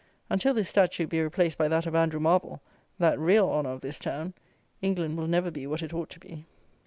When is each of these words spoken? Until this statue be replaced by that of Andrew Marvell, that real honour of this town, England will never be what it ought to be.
Until 0.31 0.55
this 0.55 0.67
statue 0.67 1.05
be 1.05 1.21
replaced 1.21 1.59
by 1.59 1.67
that 1.67 1.85
of 1.85 1.93
Andrew 1.93 2.19
Marvell, 2.19 2.59
that 2.97 3.19
real 3.19 3.47
honour 3.47 3.69
of 3.73 3.81
this 3.81 3.99
town, 3.99 4.33
England 4.81 5.15
will 5.15 5.27
never 5.27 5.51
be 5.51 5.67
what 5.67 5.83
it 5.83 5.93
ought 5.93 6.09
to 6.09 6.19
be. 6.19 6.47